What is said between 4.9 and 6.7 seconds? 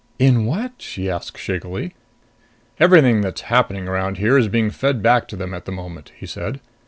back to them at the moment," he said.